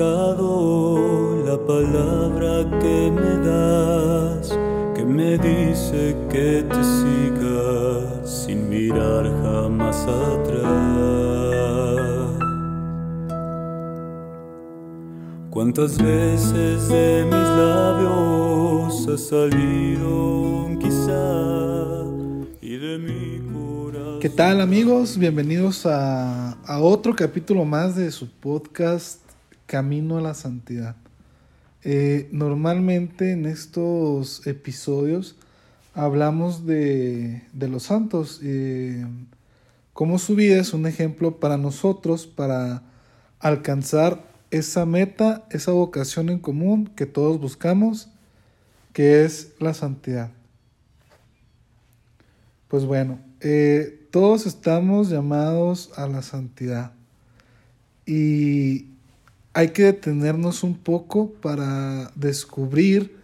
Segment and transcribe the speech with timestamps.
[0.00, 4.58] ¿Cuántas veces he escuchado la palabra que me das,
[4.94, 10.70] que me dice que te siga sin mirar jamás atrás?
[15.50, 22.04] ¿Cuántas veces de mis labios ha salido quizá
[22.62, 24.20] y de mi corazón?
[24.20, 25.18] ¿Qué tal amigos?
[25.18, 29.29] Bienvenidos a, a otro capítulo más de su podcast
[29.70, 30.96] Camino a la Santidad.
[31.84, 35.36] Eh, normalmente en estos episodios
[35.94, 39.06] hablamos de, de los santos, eh,
[39.92, 42.82] cómo su vida es un ejemplo para nosotros para
[43.38, 48.08] alcanzar esa meta, esa vocación en común que todos buscamos,
[48.92, 50.32] que es la santidad.
[52.66, 56.92] Pues bueno, eh, todos estamos llamados a la santidad
[58.04, 58.89] y
[59.52, 63.16] hay que detenernos un poco para descubrir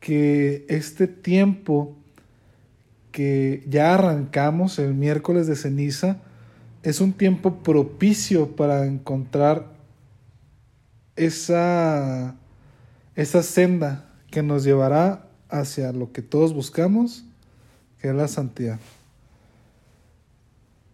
[0.00, 1.96] que este tiempo
[3.12, 6.18] que ya arrancamos el miércoles de ceniza
[6.82, 9.72] es un tiempo propicio para encontrar
[11.16, 12.36] esa,
[13.16, 17.24] esa senda que nos llevará hacia lo que todos buscamos,
[17.98, 18.78] que es la santidad.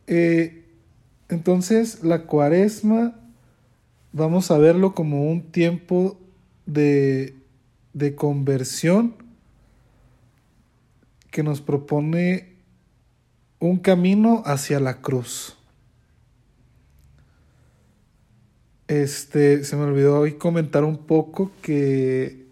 [0.07, 0.65] Eh,
[1.29, 3.15] entonces, la cuaresma,
[4.15, 6.17] vamos a verlo como un tiempo
[6.67, 7.37] de,
[7.93, 9.17] de conversión
[11.33, 12.55] que nos propone
[13.59, 15.57] un camino hacia la cruz.
[18.87, 22.47] Este, se me olvidó hoy comentar un poco que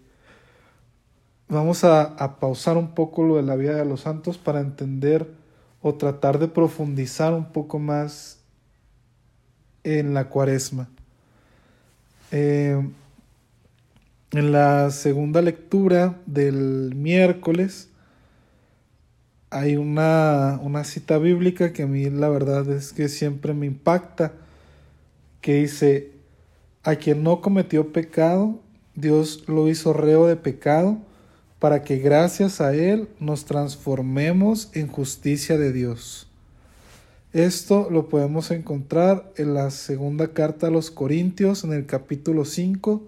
[1.47, 5.33] vamos a, a, pausar un poco lo de la vida de los santos para entender
[5.81, 8.43] o tratar de profundizar un poco más
[9.83, 10.89] en la cuaresma.
[12.35, 12.81] Eh,
[14.31, 17.89] en la segunda lectura del miércoles
[19.51, 24.33] hay una, una cita bíblica que a mí la verdad es que siempre me impacta,
[25.41, 26.09] que dice,
[26.81, 28.59] a quien no cometió pecado,
[28.95, 30.97] Dios lo hizo reo de pecado,
[31.59, 36.32] para que gracias a Él nos transformemos en justicia de Dios.
[37.33, 43.07] Esto lo podemos encontrar en la segunda carta a los Corintios, en el capítulo 5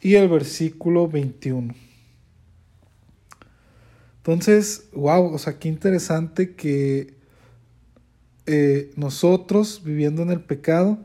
[0.00, 1.72] y el versículo 21.
[4.16, 7.14] Entonces, wow, o sea, qué interesante que
[8.46, 10.98] eh, nosotros viviendo en el pecado,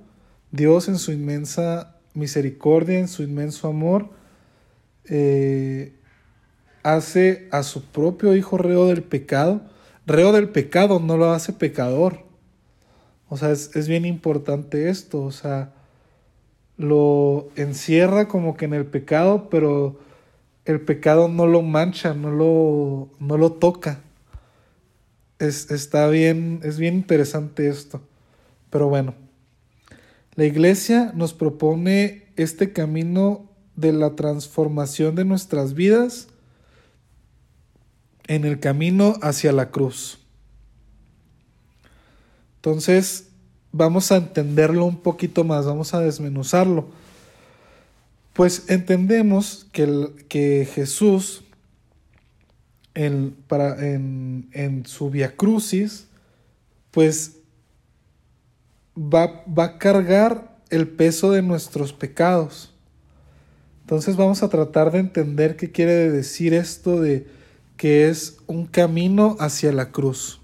[0.51, 4.09] Dios en su inmensa misericordia, en su inmenso amor,
[5.05, 5.93] eh,
[6.81, 9.61] hace a su propio Hijo reo del pecado.
[10.07, 12.26] Reo del pecado no lo hace pecador.
[13.29, 15.23] O sea, es, es bien importante esto.
[15.23, 15.73] O sea,
[16.77, 19.99] lo encierra como que en el pecado, pero
[20.65, 24.01] el pecado no lo mancha, no lo, no lo toca.
[25.39, 28.01] Es, está bien, es bien interesante esto.
[28.69, 29.15] Pero bueno.
[30.35, 36.27] La iglesia nos propone este camino de la transformación de nuestras vidas
[38.27, 40.26] en el camino hacia la cruz.
[42.57, 43.29] Entonces,
[43.71, 46.89] vamos a entenderlo un poquito más, vamos a desmenuzarlo.
[48.33, 51.43] Pues entendemos que, el, que Jesús
[52.93, 56.07] en, para, en, en su Via Crucis,
[56.91, 57.37] pues
[58.97, 62.73] va, va a cargar el peso de nuestros pecados.
[63.81, 67.27] Entonces vamos a tratar de entender qué quiere decir esto de
[67.77, 70.41] que es un camino hacia la cruz.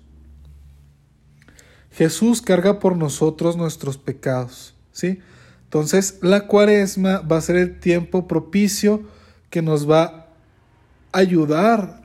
[1.94, 5.19] Jesús carga por nosotros nuestros pecados, ¿sí?
[5.66, 9.04] Entonces la cuaresma va a ser el tiempo propicio
[9.50, 10.04] que nos va
[11.12, 12.04] a ayudar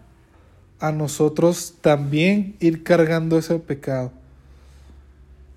[0.81, 4.13] a nosotros también ir cargando ese pecado.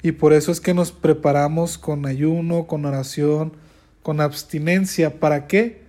[0.01, 3.53] Y por eso es que nos preparamos con ayuno, con oración,
[4.01, 5.19] con abstinencia.
[5.19, 5.81] ¿Para qué?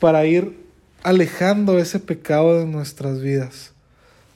[0.00, 0.58] Para ir
[1.02, 3.72] alejando ese pecado de nuestras vidas.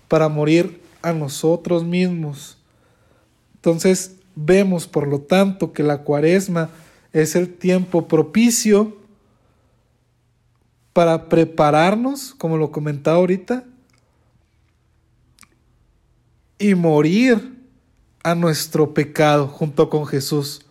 [0.09, 2.56] Para morir a nosotros mismos.
[3.67, 6.71] Entonces vemos, por lo tanto, que la cuaresma
[7.13, 8.97] es el tiempo propicio
[10.93, 13.65] para prepararnos, como lo comentaba ahorita,
[16.61, 17.59] y morir
[18.23, 20.65] a nuestro pecado junto con Jesús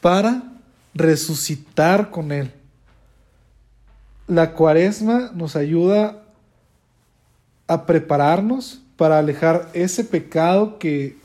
[0.00, 0.50] para
[0.94, 2.50] resucitar con Él.
[4.26, 6.22] La cuaresma nos ayuda
[7.66, 11.22] a prepararnos para alejar ese pecado que,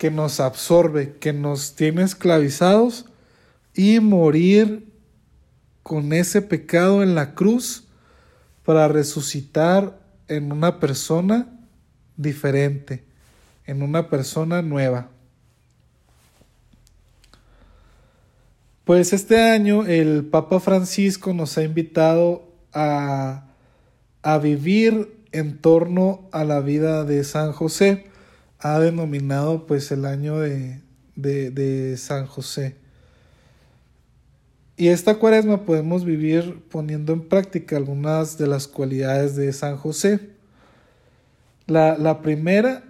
[0.00, 3.04] que nos absorbe, que nos tiene esclavizados
[3.74, 4.90] y morir
[5.82, 7.84] con ese pecado en la cruz
[8.64, 11.50] para resucitar en una persona
[12.16, 13.04] diferente,
[13.66, 15.10] en una persona nueva.
[18.86, 23.48] Pues este año el Papa Francisco nos ha invitado a,
[24.22, 28.09] a vivir en torno a la vida de San José.
[28.60, 30.80] Ha denominado pues el año de,
[31.16, 32.76] de, de San José.
[34.76, 40.30] Y esta cuaresma podemos vivir poniendo en práctica algunas de las cualidades de San José.
[41.66, 42.82] La, la, primera,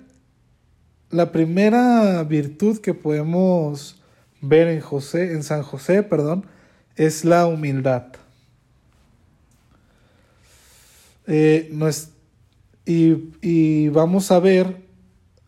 [1.10, 4.00] la primera virtud que podemos
[4.40, 6.46] ver en José, en San José, perdón,
[6.94, 8.06] es la humildad.
[11.26, 12.10] Eh, no es,
[12.86, 14.76] y, y vamos a ver,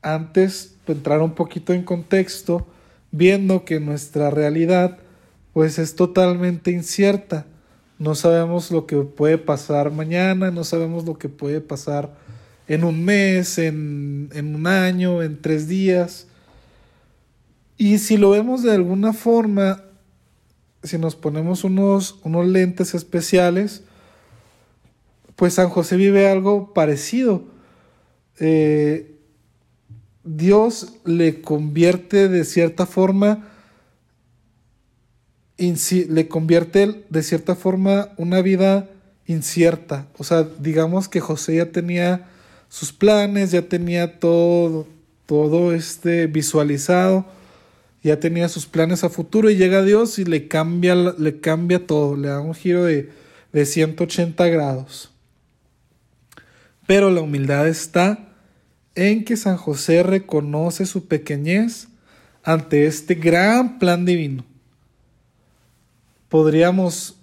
[0.03, 2.67] antes, entrar un poquito en contexto,
[3.11, 4.99] viendo que nuestra realidad
[5.53, 7.47] pues es totalmente incierta.
[7.99, 12.15] No sabemos lo que puede pasar mañana, no sabemos lo que puede pasar
[12.67, 16.27] en un mes, en, un año, en tres días.
[17.77, 19.85] Y si lo vemos de alguna forma,
[20.83, 23.83] si nos ponemos unos, unos lentes especiales,
[25.37, 27.45] pues San José vive algo parecido.
[28.41, 29.12] Eh,
[30.25, 33.49] Dios le convierte de cierta forma
[36.09, 38.89] le convierte de cierta forma una vida
[39.27, 40.09] incierta.
[40.19, 42.29] O sea, digamos que José ya tenía
[42.69, 44.87] sus planes, ya tenía todo,
[45.27, 47.27] todo este visualizado,
[48.03, 52.17] ya tenía sus planes a futuro y llega Dios y le cambia, le cambia todo,
[52.17, 53.11] le da un giro de,
[53.53, 55.11] de 180 grados.
[56.87, 58.32] Pero la humildad está
[58.95, 61.89] en que San José reconoce su pequeñez
[62.43, 64.45] ante este gran plan divino
[66.33, 67.19] podríamos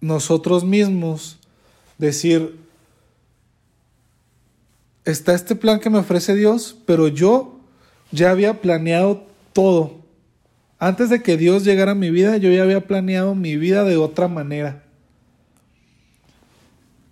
[0.00, 1.38] nosotros mismos
[1.98, 2.56] decir,
[5.04, 7.60] está este plan que me ofrece Dios, pero yo
[8.12, 10.00] ya había planeado todo.
[10.78, 13.98] Antes de que Dios llegara a mi vida, yo ya había planeado mi vida de
[13.98, 14.84] otra manera.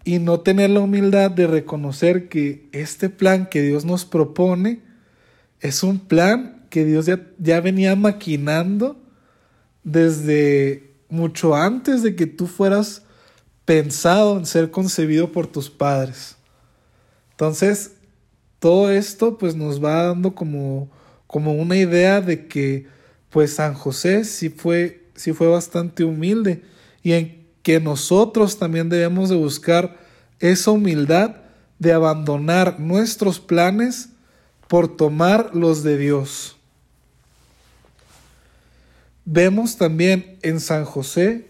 [0.09, 4.81] Y no tener la humildad de reconocer que este plan que Dios nos propone
[5.61, 8.99] es un plan que Dios ya, ya venía maquinando
[9.85, 13.03] desde mucho antes de que tú fueras
[13.67, 16.37] pensado en ser concebido por tus padres.
[17.33, 17.93] Entonces,
[18.61, 20.89] todo esto pues nos va dando como,
[21.27, 22.87] como una idea de que
[23.29, 26.63] pues San José sí fue, sí fue bastante humilde
[27.03, 29.99] y en que nosotros también debemos de buscar
[30.41, 31.37] esa humildad
[31.79, 34.11] de abandonar nuestros planes
[34.67, 36.57] por tomar los de Dios.
[39.25, 41.47] Vemos también en San José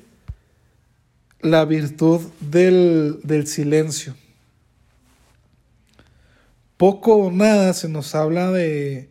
[1.41, 4.15] la virtud del, silencio.
[6.77, 9.09] Poco o nada se nos habla de,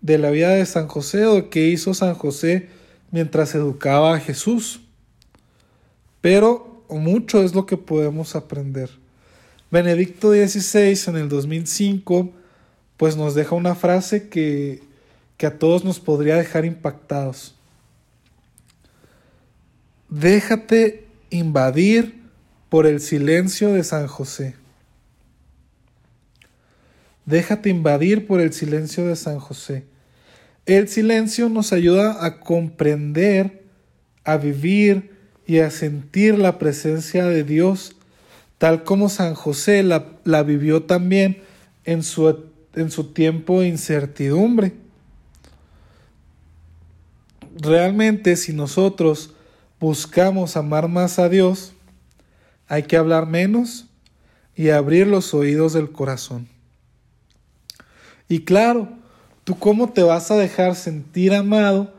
[0.00, 2.68] de la vida de San José o de qué hizo San José
[3.10, 4.85] mientras educaba a Jesús.
[6.26, 8.90] Pero mucho es lo que podemos aprender.
[9.70, 12.32] Benedicto XVI en el 2005
[12.96, 14.82] pues nos deja una frase que,
[15.36, 17.54] que a todos nos podría dejar impactados.
[20.08, 22.24] Déjate invadir
[22.70, 24.56] por el silencio de San José.
[27.24, 29.84] Déjate invadir por el silencio de San José.
[30.64, 33.62] El silencio nos ayuda a comprender,
[34.24, 35.14] a vivir
[35.46, 37.96] y a sentir la presencia de Dios,
[38.58, 41.42] tal como San José la, la vivió también
[41.84, 44.74] en su, en su tiempo de incertidumbre.
[47.58, 49.34] Realmente si nosotros
[49.78, 51.72] buscamos amar más a Dios,
[52.68, 53.86] hay que hablar menos
[54.56, 56.48] y abrir los oídos del corazón.
[58.28, 58.88] Y claro,
[59.44, 61.95] ¿tú cómo te vas a dejar sentir amado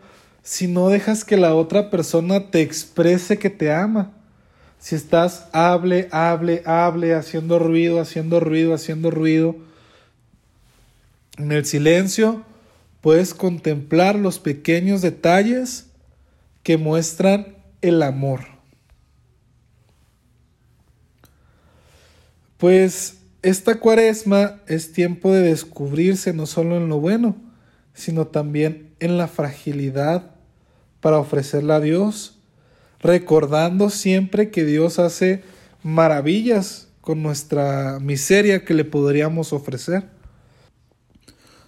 [0.48, 4.14] si no dejas que la otra persona te exprese que te ama?
[4.80, 9.58] Si estás hable, hable, hable, haciendo ruido, haciendo ruido, haciendo ruido.
[11.38, 12.46] En el silencio
[13.02, 15.88] puedes contemplar los pequeños detalles
[16.64, 18.40] que muestran el amor.
[22.56, 27.36] Pues esta cuaresma es tiempo de descubrirse no solo en lo bueno,
[27.94, 30.37] sino también en la fragilidad
[31.00, 32.40] para ofrecerla a Dios,
[33.00, 35.44] recordando siempre que Dios hace
[35.84, 40.10] maravillas con nuestra miseria que le podríamos ofrecer.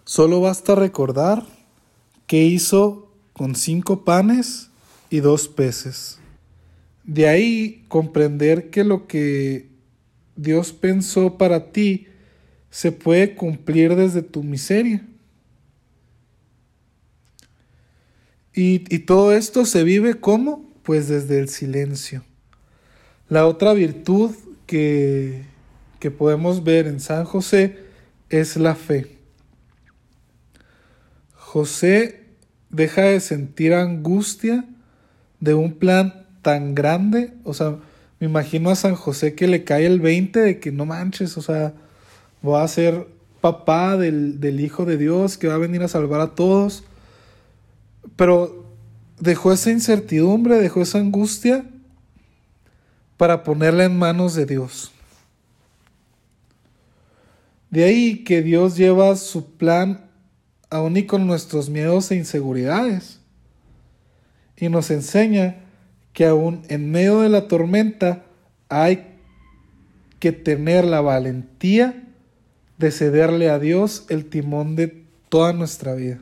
[0.03, 1.45] Solo basta recordar
[2.27, 4.69] que hizo con cinco panes
[5.09, 6.19] y dos peces.
[7.03, 9.69] De ahí comprender que lo que
[10.35, 12.07] Dios pensó para ti
[12.69, 15.07] se puede cumplir desde tu miseria.
[18.61, 20.69] Y, todo esto se vive como?
[20.83, 22.25] Pues desde el silencio.
[23.29, 24.31] La otra virtud
[24.65, 25.45] que,
[25.99, 27.79] que podemos ver en San José
[28.29, 29.15] es la fe.
[31.35, 32.25] José
[32.69, 34.65] deja de sentir angustia
[35.39, 37.77] de un plan tan grande, o sea,
[38.19, 41.41] me imagino a San José que le cae el 20 de que no manches, o
[41.41, 41.73] sea,
[42.41, 43.07] voy a ser
[43.39, 46.83] papá del, del Hijo de Dios que va a venir a salvar a todos,
[48.15, 48.75] pero
[49.19, 51.65] dejó esa incertidumbre, dejó esa angustia
[53.17, 54.91] para ponerla en manos de Dios.
[57.69, 60.09] De ahí que Dios lleva su plan
[60.69, 63.19] aún y con nuestros miedos e inseguridades.
[64.57, 65.57] Y nos enseña
[66.13, 68.25] que aún en medio de la tormenta
[68.69, 69.15] hay
[70.19, 72.07] que tener la valentía
[72.77, 76.19] de cederle a Dios el timón de toda nuestra vida.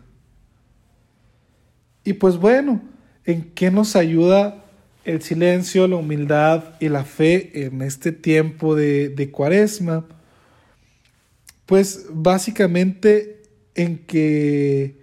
[2.07, 2.81] Y pues bueno,
[3.25, 4.63] ¿en qué nos ayuda
[5.03, 10.05] el silencio, la humildad y la fe en este tiempo de, cuaresma,
[11.65, 13.41] pues básicamente
[13.75, 15.01] en que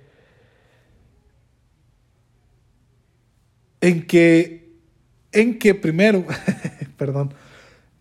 [3.83, 4.73] en que
[5.31, 6.25] en que primero,
[6.97, 7.35] perdón,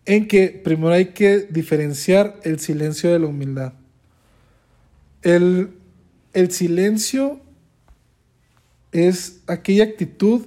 [0.05, 3.73] en que primero hay que diferenciar el silencio de la humildad.
[5.23, 5.71] El,
[6.31, 7.42] el silencio
[8.93, 10.45] es aquella actitud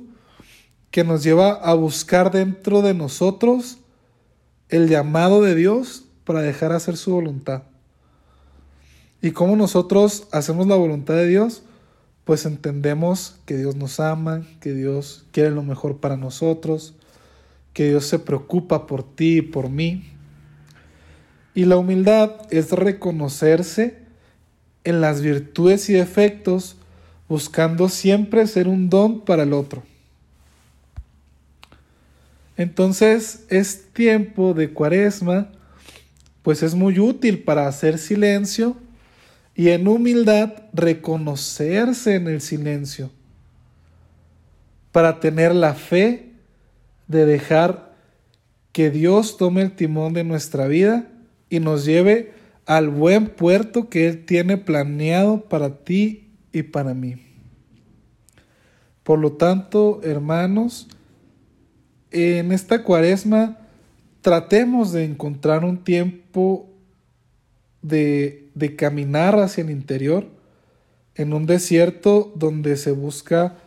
[0.91, 3.79] que nos lleva a buscar dentro de nosotros
[4.69, 7.65] el llamado de Dios para dejar hacer su voluntad.
[9.21, 11.63] ¿Y cómo nosotros hacemos la voluntad de Dios?
[12.25, 16.95] Pues entendemos que Dios nos ama, que Dios quiere lo mejor para nosotros,
[17.73, 20.13] que Dios se preocupa por ti y por mí.
[21.55, 23.99] Y la humildad es reconocerse
[24.85, 26.77] en las virtudes y defectos,
[27.29, 29.83] buscando siempre ser un don para el otro.
[32.57, 35.51] Entonces es tiempo de cuaresma,
[36.43, 38.77] pues es muy útil para hacer silencio
[39.55, 43.11] y en humildad reconocerse en el silencio,
[44.93, 46.33] para tener la fe
[47.09, 47.95] de dejar
[48.73, 51.09] que Dios tome el timón de nuestra vida
[51.49, 52.33] y nos lleve
[52.67, 56.26] al buen puerto que Él tiene planeado para ti
[56.59, 57.17] y para mí.
[59.03, 60.89] Por lo tanto, hermanos,
[62.11, 63.59] en esta cuaresma
[64.23, 66.69] tratemos de encontrar un tiempo
[67.83, 70.27] de, de, caminar hacia el interior,
[71.15, 73.59] en un desierto donde se busca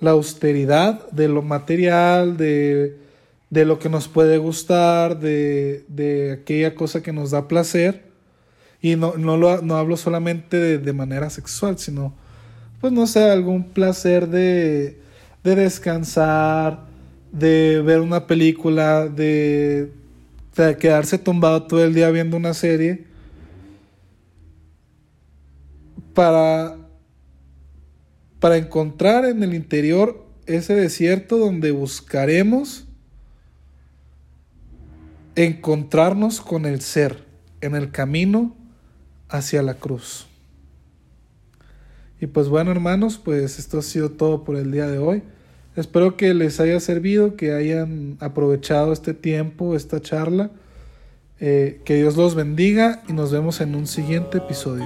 [0.00, 2.96] la austeridad de lo material, de,
[3.50, 8.08] de lo que nos puede gustar, de, de, aquella cosa que nos da placer.
[8.80, 12.14] Y no, no, lo, no hablo solamente de, de, manera sexual, sino,
[12.80, 15.00] pues no sé, algún placer de,
[15.42, 16.86] de descansar,
[17.32, 19.92] de ver una película, de,
[20.78, 23.04] quedarse tumbado todo el día viendo una serie,
[26.14, 26.76] para,
[28.40, 32.86] para encontrar en el interior ese desierto donde buscaremos
[35.36, 37.24] encontrarnos con el ser
[37.60, 38.56] en el camino
[39.28, 40.27] hacia la cruz.
[42.20, 45.22] Y pues bueno hermanos, pues esto ha sido todo por el día de hoy.
[45.76, 50.50] Espero que les haya servido, que hayan aprovechado este tiempo, esta charla.
[51.40, 54.84] Eh, que Dios los bendiga y nos vemos en un siguiente episodio.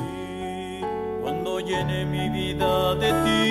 [1.22, 3.48] Cuando llene mi vida de ti,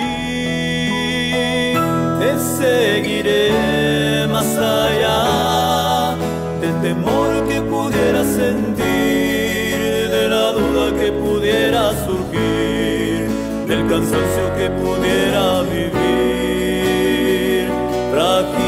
[2.20, 6.16] te seguiré más allá
[6.60, 8.71] del temor que pudiera sentir,
[13.92, 15.92] tan socio que pudiera vivir.
[18.10, 18.61] Frágil